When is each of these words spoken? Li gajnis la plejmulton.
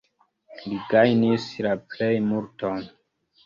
Li 0.63 0.79
gajnis 0.93 1.47
la 1.67 1.77
plejmulton. 1.93 2.85